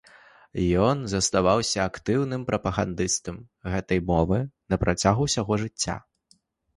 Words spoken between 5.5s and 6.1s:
жыцця.